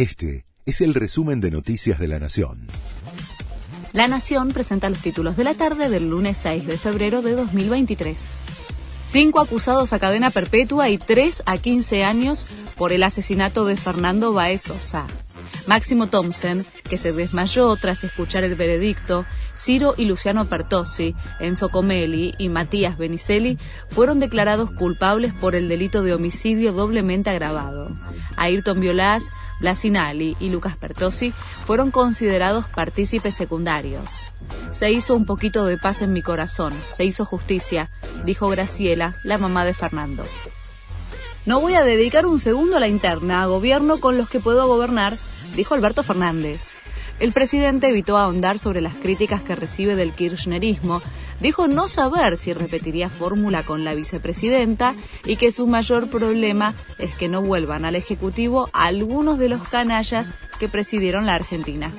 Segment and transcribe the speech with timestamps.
[0.00, 2.68] Este es el resumen de Noticias de la Nación.
[3.92, 8.16] La Nación presenta los títulos de la tarde del lunes 6 de febrero de 2023.
[9.06, 12.46] Cinco acusados a cadena perpetua y tres a 15 años
[12.78, 15.06] por el asesinato de Fernando Baez Sosa.
[15.70, 19.24] Máximo Thompson, que se desmayó tras escuchar el veredicto,
[19.56, 23.56] Ciro y Luciano Pertossi, Enzo Comelli y Matías Benicelli
[23.88, 27.88] fueron declarados culpables por el delito de homicidio doblemente agravado.
[28.36, 29.30] Ayrton Violás,
[29.60, 31.30] Blasinali y Lucas Pertossi
[31.66, 34.10] fueron considerados partícipes secundarios.
[34.72, 37.90] Se hizo un poquito de paz en mi corazón, se hizo justicia,
[38.24, 40.24] dijo Graciela, la mamá de Fernando.
[41.46, 44.66] No voy a dedicar un segundo a la interna, a gobierno con los que puedo
[44.66, 45.16] gobernar,
[45.56, 46.78] dijo Alberto Fernández.
[47.18, 51.02] El presidente evitó ahondar sobre las críticas que recibe del kirchnerismo,
[51.38, 54.94] dijo no saber si repetiría fórmula con la vicepresidenta
[55.26, 60.32] y que su mayor problema es que no vuelvan al Ejecutivo algunos de los canallas
[60.58, 61.92] que presidieron la Argentina.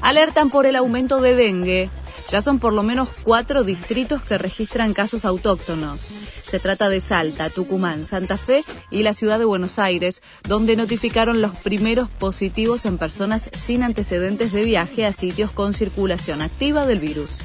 [0.00, 1.90] Alertan por el aumento de dengue.
[2.32, 6.00] Ya son por lo menos cuatro distritos que registran casos autóctonos.
[6.48, 11.42] Se trata de Salta, Tucumán, Santa Fe y la ciudad de Buenos Aires, donde notificaron
[11.42, 17.00] los primeros positivos en personas sin antecedentes de viaje a sitios con circulación activa del
[17.00, 17.36] virus.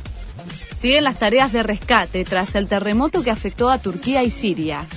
[0.78, 4.88] Siguen las tareas de rescate tras el terremoto que afectó a Turquía y Siria.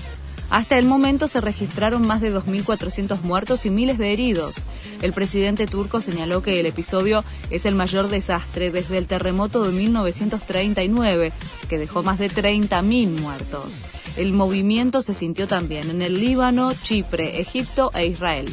[0.51, 4.57] Hasta el momento se registraron más de 2.400 muertos y miles de heridos.
[5.01, 9.73] El presidente turco señaló que el episodio es el mayor desastre desde el terremoto de
[9.73, 11.33] 1939,
[11.69, 13.85] que dejó más de 30.000 muertos.
[14.17, 18.53] El movimiento se sintió también en el Líbano, Chipre, Egipto e Israel.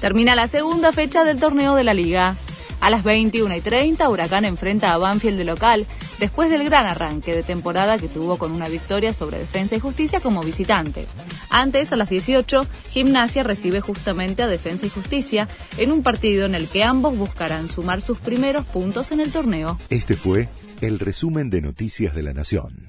[0.00, 2.36] Termina la segunda fecha del torneo de la liga.
[2.80, 5.86] A las 21 y 30, Huracán enfrenta a Banfield de local,
[6.20, 10.20] después del gran arranque de temporada que tuvo con una victoria sobre Defensa y Justicia
[10.20, 11.06] como visitante.
[11.50, 16.54] Antes, a las 18, Gimnasia recibe justamente a Defensa y Justicia en un partido en
[16.54, 19.78] el que ambos buscarán sumar sus primeros puntos en el torneo.
[19.90, 20.48] Este fue
[20.80, 22.87] el resumen de Noticias de la Nación.